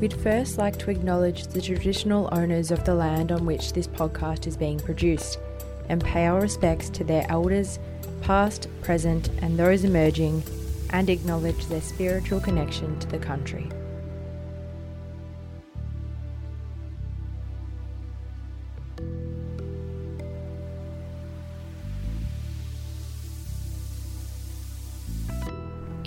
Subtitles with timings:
[0.00, 4.46] We'd first like to acknowledge the traditional owners of the land on which this podcast
[4.46, 5.40] is being produced
[5.88, 7.80] and pay our respects to their elders,
[8.20, 10.44] past, present, and those emerging,
[10.90, 13.68] and acknowledge their spiritual connection to the country.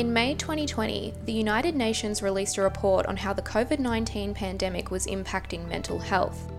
[0.02, 4.90] In May 2020, the United Nations released a report on how the COVID 19 pandemic
[4.90, 6.52] was impacting mental health.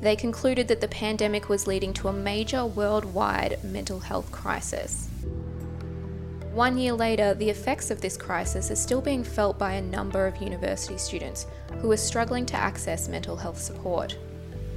[0.00, 5.08] They concluded that the pandemic was leading to a major worldwide mental health crisis.
[6.52, 10.28] One year later, the effects of this crisis are still being felt by a number
[10.28, 11.48] of university students
[11.80, 14.16] who are struggling to access mental health support.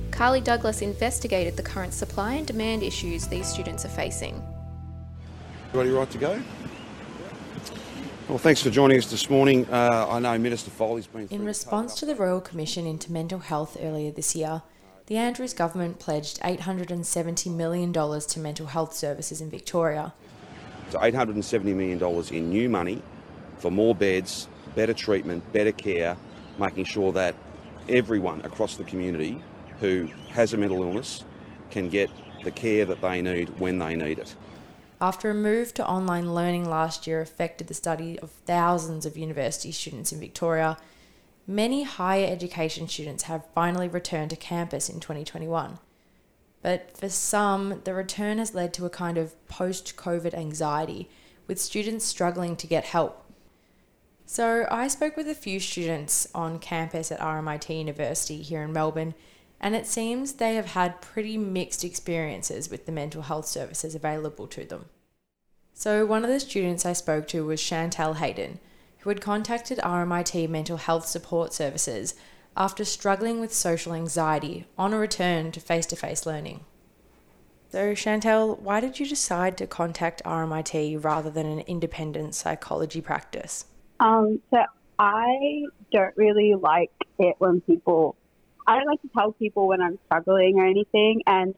[0.10, 4.42] Carly Douglas investigated the current supply and demand issues these students are facing.
[5.68, 6.42] Everybody right to go?
[8.30, 9.66] Well, thanks for joining us this morning.
[9.72, 11.30] Uh, I know Minister Foley's been.
[11.30, 14.64] In response to the Royal Commission into Mental Health earlier this year,
[15.06, 20.14] the Andrews government pledged $870 million to mental health services in Victoria.
[20.90, 23.02] So $870 million in new money
[23.60, 26.18] for more beds, better treatment, better care,
[26.60, 27.34] making sure that
[27.88, 29.42] everyone across the community
[29.80, 31.24] who has a mental illness
[31.72, 32.10] can get
[32.44, 34.36] the care that they need when they need it.
[35.00, 39.72] After a move to online learning last year affected the study of thousands of university
[39.72, 40.78] students in Victoria,
[41.46, 45.78] many higher education students have finally returned to campus in 2021.
[46.64, 51.10] But for some, the return has led to a kind of post COVID anxiety,
[51.46, 53.24] with students struggling to get help.
[54.26, 59.14] So I spoke with a few students on campus at RMIT University here in Melbourne,
[59.60, 64.48] and it seems they have had pretty mixed experiences with the mental health services available
[64.48, 64.86] to them.
[65.74, 68.60] So one of the students I spoke to was Chantel Hayden,
[69.00, 72.16] who had contacted RMIT Mental Health Support Services
[72.56, 76.62] after struggling with social anxiety on a return to face to face learning.
[77.70, 83.66] So, Chantel, why did you decide to contact RMIT rather than an independent psychology practice?
[84.00, 84.64] Um, so,
[84.98, 88.16] I don't really like it when people,
[88.68, 91.56] I don't like to tell people when I'm struggling or anything, and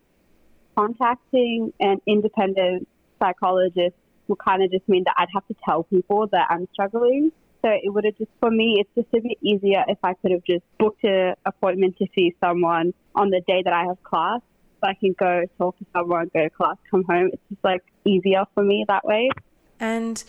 [0.77, 2.87] contacting an independent
[3.19, 3.95] psychologist
[4.27, 7.31] would kind of just mean that I'd have to tell people that I'm struggling.
[7.61, 10.31] So it would have just, for me, it's just a bit easier if I could
[10.31, 14.39] have just booked an appointment to see someone on the day that I have class.
[14.81, 17.31] So I can go talk to someone, go to class, come home.
[17.33, 19.29] It's just like easier for me that way.
[19.79, 20.23] And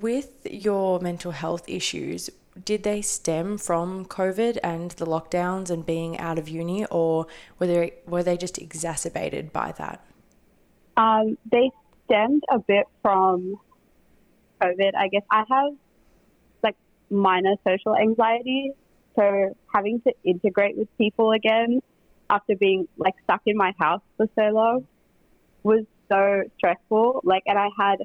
[0.00, 2.30] with your mental health issues,
[2.64, 7.26] did they stem from COVID and the lockdowns and being out of uni, or
[7.58, 10.04] were they were they just exacerbated by that?
[10.96, 11.70] Um, they
[12.04, 13.60] stemmed a bit from
[14.60, 14.92] COVID.
[14.96, 15.72] I guess I have
[16.62, 16.76] like
[17.10, 18.72] minor social anxiety,
[19.16, 21.80] so having to integrate with people again
[22.30, 24.86] after being like stuck in my house for so long
[25.62, 27.20] was so stressful.
[27.24, 27.98] Like, and I had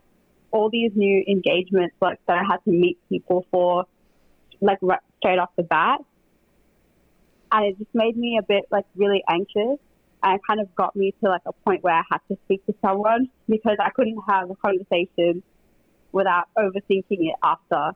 [0.51, 3.85] all these new engagements like that I had to meet people for,
[4.63, 5.99] like right, straight off the bat,
[7.51, 9.79] and it just made me a bit like really anxious
[10.23, 12.65] and it kind of got me to like a point where I had to speak
[12.65, 15.43] to someone because I couldn't have a conversation
[16.11, 17.91] without overthinking it after.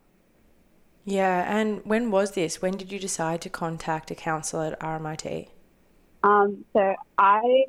[1.06, 2.62] Yeah, and when was this?
[2.62, 5.48] When did you decide to contact a counsellor at RMIT?
[6.24, 7.66] Um, so I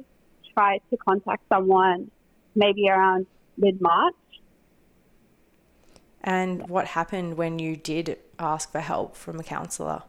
[0.55, 2.11] tried to contact someone
[2.57, 3.27] maybe around
[3.57, 4.15] mid March.
[6.23, 10.03] And what happened when you did ask for help from a counsellor?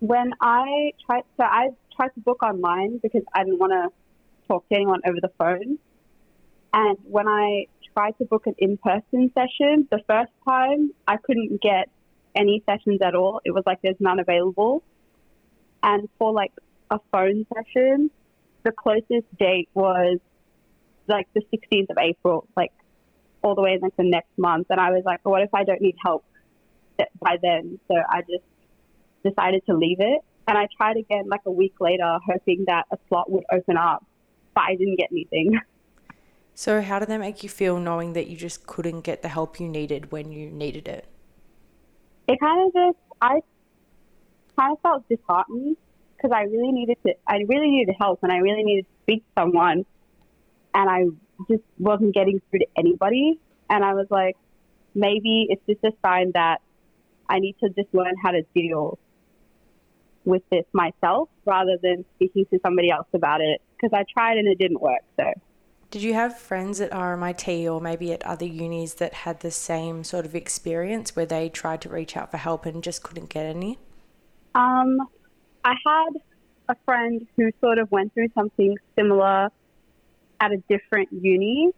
[0.00, 3.88] When I tried, so I tried to book online because I didn't want to
[4.46, 5.78] talk to anyone over the phone.
[6.72, 11.60] And when I tried to book an in person session, the first time I couldn't
[11.60, 11.88] get
[12.36, 13.40] any sessions at all.
[13.44, 14.82] It was like there's none available.
[15.82, 16.52] And for like
[16.90, 18.10] a phone session,
[18.62, 20.18] the closest date was
[21.08, 22.72] like the 16th of April, like
[23.46, 24.66] all the way in like the next month.
[24.70, 26.24] And I was like, well, what if I don't need help
[27.20, 27.78] by then?
[27.88, 28.44] So I just
[29.24, 30.20] decided to leave it.
[30.48, 34.04] And I tried again like a week later, hoping that a slot would open up,
[34.54, 35.58] but I didn't get anything.
[36.58, 39.60] So, how did that make you feel knowing that you just couldn't get the help
[39.60, 41.04] you needed when you needed it?
[42.26, 43.40] It kind of just, I
[44.58, 45.76] kind of felt disheartened
[46.16, 49.22] because I really needed to, I really needed help and I really needed to speak
[49.22, 49.84] to someone.
[50.74, 51.04] And I
[51.48, 53.38] just wasn't getting through to anybody.
[53.68, 54.36] And I was like,
[54.94, 56.60] maybe it's just a sign that
[57.28, 58.98] I need to just learn how to deal
[60.24, 64.48] with this myself rather than speaking to somebody else about it because I tried and
[64.48, 65.02] it didn't work.
[65.18, 65.32] So,
[65.90, 70.02] did you have friends at RMIT or maybe at other unis that had the same
[70.02, 73.46] sort of experience where they tried to reach out for help and just couldn't get
[73.46, 73.78] any?
[74.54, 74.98] Um,
[75.64, 76.10] I had
[76.68, 79.50] a friend who sort of went through something similar
[80.40, 81.70] at a different uni.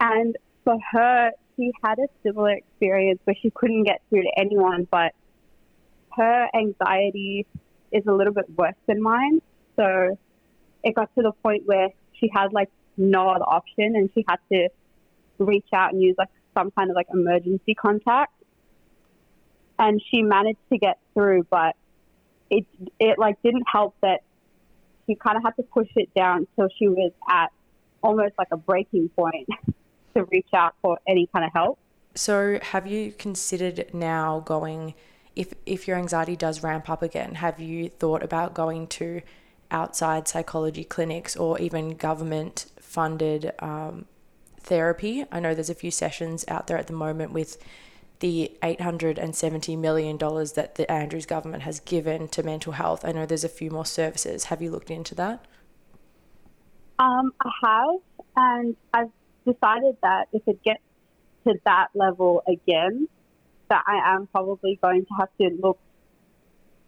[0.00, 4.86] And for her, she had a similar experience where she couldn't get through to anyone,
[4.90, 5.14] but
[6.16, 7.46] her anxiety
[7.92, 9.40] is a little bit worse than mine.
[9.76, 10.18] So
[10.82, 14.38] it got to the point where she had like no other option and she had
[14.52, 14.68] to
[15.38, 18.32] reach out and use like some kind of like emergency contact.
[19.78, 21.76] And she managed to get through, but
[22.48, 22.64] it
[22.98, 24.22] it like didn't help that
[25.06, 27.52] she kind of had to push it down till she was at
[28.02, 29.48] almost like a breaking point
[30.14, 31.78] to reach out for any kind of help.
[32.14, 34.94] So, have you considered now going
[35.34, 37.36] if if your anxiety does ramp up again?
[37.36, 39.20] Have you thought about going to
[39.70, 44.06] outside psychology clinics or even government funded um,
[44.60, 45.26] therapy?
[45.30, 47.58] I know there's a few sessions out there at the moment with
[48.20, 53.04] the $870 million that the Andrews government has given to mental health.
[53.04, 54.44] I know there's a few more services.
[54.44, 55.44] Have you looked into that?
[56.98, 58.00] Um, I have,
[58.36, 59.10] and I've
[59.44, 60.80] decided that if it gets
[61.46, 63.08] to that level again,
[63.68, 65.78] that I am probably going to have to look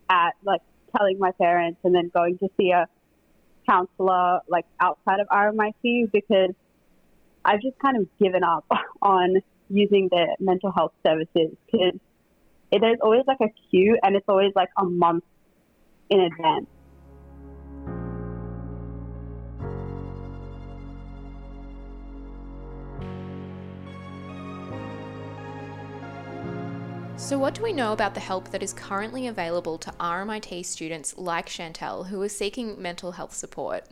[0.08, 0.62] at like
[0.96, 2.86] telling my parents and then going to see a
[3.68, 6.54] counselor like outside of RMIT because
[7.44, 8.64] I've just kind of given up
[9.02, 11.98] on using the mental health services because
[12.70, 15.24] there's always like a queue and it's always like a month
[16.10, 16.66] in advance.
[27.28, 31.18] So, what do we know about the help that is currently available to RMIT students
[31.18, 33.84] like Chantel who are seeking mental health support?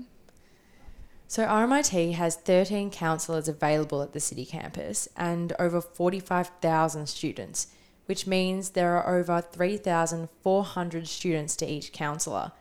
[1.29, 7.67] So, RMIT has 13 counsellors available at the city campus and over 45,000 students,
[8.07, 12.53] which means there are over 3,400 students to each counsellor.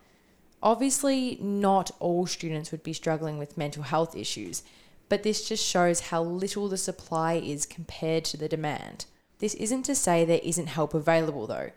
[0.63, 4.63] Obviously, not all students would be struggling with mental health issues,
[5.09, 9.05] but this just shows how little the supply is compared to the demand.
[9.37, 11.69] This isn't to say there isn't help available though.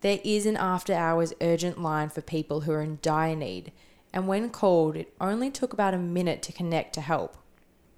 [0.00, 3.70] There is an after hours urgent line for people who are in dire need,
[4.16, 7.36] and when called, it only took about a minute to connect to help.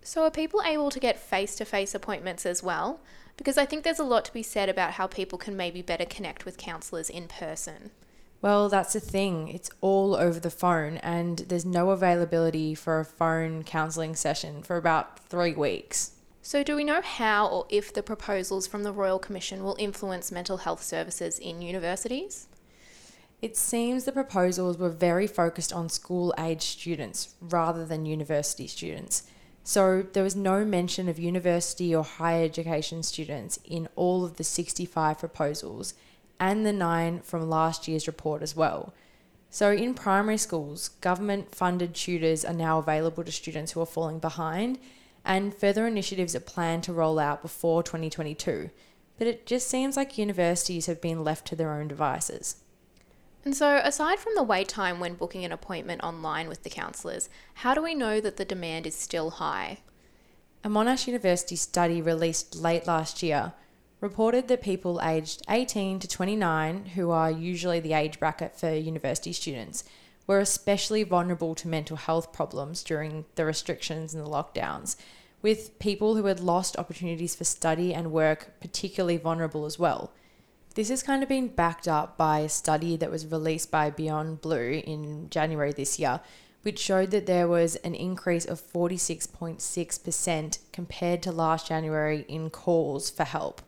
[0.03, 2.99] So, are people able to get face to face appointments as well?
[3.37, 6.05] Because I think there's a lot to be said about how people can maybe better
[6.05, 7.93] connect with counsellors in person.
[8.43, 9.47] Well, that's the thing.
[9.47, 14.76] It's all over the phone, and there's no availability for a phone counselling session for
[14.76, 16.15] about three weeks.
[16.43, 20.32] So, do we know how or if the proposals from the Royal Commission will influence
[20.32, 22.49] mental health services in universities?
[23.40, 29.23] It seems the proposals were very focused on school age students rather than university students.
[29.62, 34.44] So, there was no mention of university or higher education students in all of the
[34.44, 35.94] 65 proposals
[36.40, 38.93] and the nine from last year's report as well.
[39.50, 44.19] So, in primary schools, government funded tutors are now available to students who are falling
[44.19, 44.81] behind
[45.25, 48.70] and further initiatives are planned to roll out before 2022.
[49.17, 52.56] But it just seems like universities have been left to their own devices.
[53.44, 57.29] And so, aside from the wait time when booking an appointment online with the counsellors,
[57.55, 59.79] how do we know that the demand is still high?
[60.65, 63.53] A Monash University study released late last year
[64.01, 69.32] reported that people aged 18 to 29, who are usually the age bracket for university
[69.32, 69.84] students,
[70.27, 74.96] were especially vulnerable to mental health problems during the restrictions and the lockdowns,
[75.43, 80.13] with people who had lost opportunities for study and work particularly vulnerable as well.
[80.75, 84.41] This has kind of been backed up by a study that was released by Beyond
[84.41, 86.20] Blue in January this year,
[86.63, 93.10] which showed that there was an increase of 46.6% compared to last January in calls
[93.10, 93.63] for help.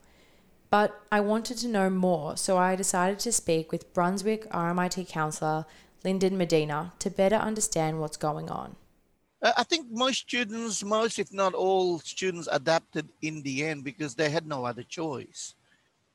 [0.70, 5.66] But I wanted to know more, so I decided to speak with Brunswick RMIT counsellor
[6.04, 8.76] Lyndon Medina to better understand what's going on.
[9.42, 14.14] Uh, I think most students, most if not all students adapted in the end because
[14.14, 15.54] they had no other choice.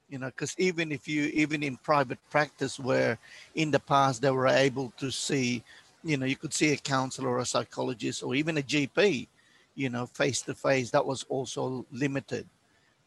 [0.09, 3.17] You know, because even if you, even in private practice where
[3.55, 5.63] in the past they were able to see,
[6.03, 9.27] you know, you could see a counselor or a psychologist or even a GP,
[9.73, 12.47] you know, face to face, that was also limited.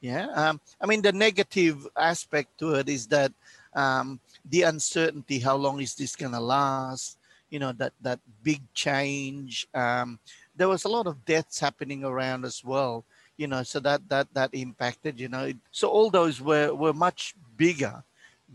[0.01, 0.27] Yeah.
[0.35, 3.33] Um, I mean, the negative aspect to it is that
[3.75, 7.19] um, the uncertainty, how long is this going to last?
[7.51, 9.67] You know, that, that big change.
[9.75, 10.19] Um,
[10.57, 13.05] there was a lot of deaths happening around as well,
[13.39, 15.51] you know, so that, that, that impacted, you know.
[15.71, 18.05] So all those were, were much bigger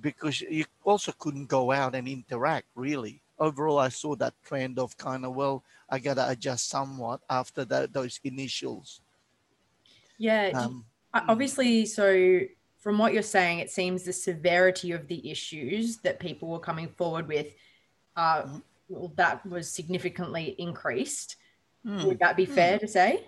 [0.01, 3.21] because you also couldn't go out and interact really.
[3.39, 7.65] Overall, I saw that trend of kind of, well, I got to adjust somewhat after
[7.65, 9.01] that, those initials.
[10.17, 10.51] Yeah.
[10.53, 12.41] Um, obviously, so
[12.77, 16.89] from what you're saying, it seems the severity of the issues that people were coming
[16.89, 17.53] forward with,
[18.15, 18.43] uh,
[18.89, 21.37] well, that was significantly increased.
[21.85, 22.05] Mm.
[22.05, 23.25] Would that be fair to say?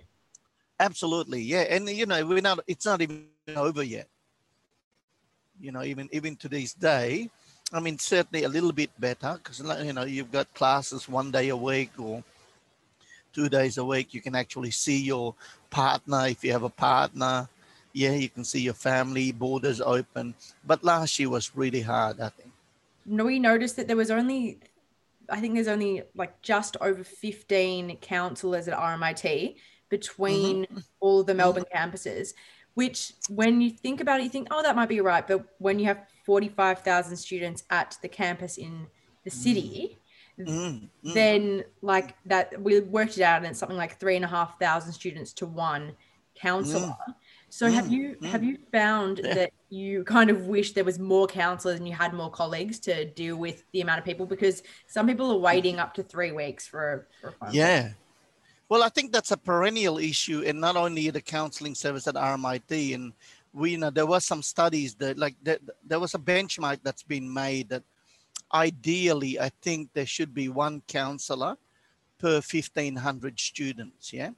[0.79, 1.61] Absolutely, yeah.
[1.61, 2.59] And you know, we're not.
[2.67, 4.07] It's not even over yet.
[5.59, 7.29] You know, even even to this day,
[7.71, 11.49] I mean, certainly a little bit better because you know you've got classes one day
[11.49, 12.23] a week or
[13.33, 14.13] two days a week.
[14.13, 15.35] You can actually see your
[15.69, 17.47] partner if you have a partner.
[17.93, 19.31] Yeah, you can see your family.
[19.31, 20.35] Borders open.
[20.65, 22.19] But last year was really hard.
[22.19, 22.51] I think.
[23.05, 24.59] We noticed that there was only,
[25.29, 29.55] I think there's only like just over 15 counsellors at RMIT
[29.89, 30.79] between mm-hmm.
[30.99, 31.89] all of the Melbourne mm-hmm.
[31.91, 32.33] campuses
[32.75, 35.25] which when you think about it, you think, oh, that might be right.
[35.25, 38.87] But when you have 45,000 students at the campus in
[39.23, 39.97] the city,
[40.39, 40.45] mm.
[40.47, 40.89] Mm.
[41.03, 41.13] mm.
[41.13, 44.59] then like that, we worked it out and it's something like three and a half
[44.59, 45.93] thousand students to one
[46.35, 46.87] counselor.
[46.87, 47.15] Mm.
[47.49, 47.91] So have mm.
[47.91, 49.33] you have you found yeah.
[49.33, 53.05] that you kind of wish there was more counselors and you had more colleagues to
[53.05, 56.67] deal with the amount of people because some people are waiting up to three weeks
[56.67, 57.91] for, for a yeah.
[58.67, 62.95] Well, I think that's a perennial issue, and not only the counseling service at RMIT.
[62.95, 63.13] And
[63.53, 67.03] we, you know, there was some studies that, like, there, there was a benchmark that's
[67.03, 67.83] been made that
[68.53, 71.57] ideally, I think there should be one counselor
[72.17, 74.11] per 1,500 students.
[74.11, 74.31] Yeah,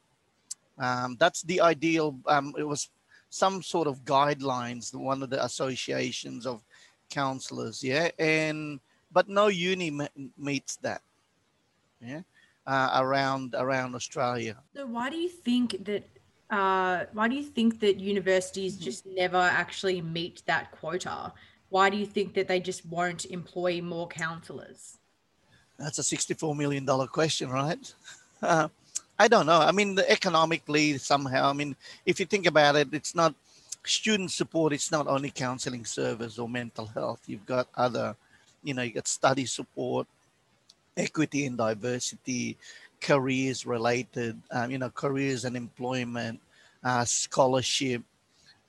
[0.77, 2.19] um, that's the ideal.
[2.27, 2.89] Um, it was
[3.29, 6.63] some sort of guidelines, one of the associations of
[7.09, 7.81] counselors.
[7.81, 8.81] Yeah, and
[9.13, 9.97] but no uni
[10.37, 11.01] meets that.
[12.01, 12.21] Yeah
[12.67, 14.57] uh, around around Australia.
[14.75, 16.07] So why do you think that?
[16.49, 18.83] Uh, why do you think that universities mm-hmm.
[18.83, 21.33] just never actually meet that quota?
[21.69, 24.97] Why do you think that they just won't employ more counsellors?
[25.79, 27.93] That's a sixty-four million dollar question, right?
[28.39, 28.67] Uh,
[29.17, 29.59] I don't know.
[29.59, 31.49] I mean, economically, somehow.
[31.49, 33.33] I mean, if you think about it, it's not
[33.83, 34.73] student support.
[34.73, 37.21] It's not only counselling service or mental health.
[37.25, 38.15] You've got other,
[38.63, 40.05] you know, you got study support,
[40.97, 42.57] equity and diversity,
[42.99, 46.39] careers related, um, you know, careers and employment,
[46.83, 48.01] uh, scholarship,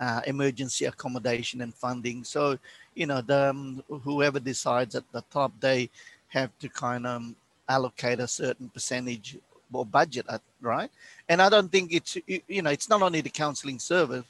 [0.01, 2.23] uh, emergency accommodation and funding.
[2.25, 2.59] So,
[2.95, 5.91] you know, the um, whoever decides at the top, they
[6.29, 7.23] have to kind of
[7.69, 9.39] allocate a certain percentage
[9.73, 10.27] or budget,
[10.61, 10.91] right?
[11.29, 14.25] And I don't think it's you know it's not only the counselling service.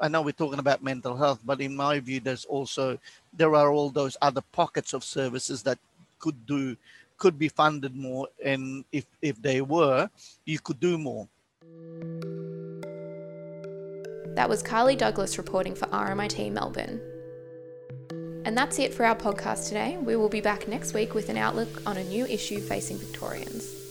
[0.00, 2.98] I know we're talking about mental health, but in my view, there's also
[3.32, 5.78] there are all those other pockets of services that
[6.18, 6.76] could do
[7.22, 10.10] could be funded more and if if they were
[10.44, 11.28] you could do more.
[14.34, 17.00] That was carly douglas reporting for rmit melbourne.
[18.44, 19.98] And that's it for our podcast today.
[19.98, 23.81] We will be back next week with an outlook on a new issue facing victorians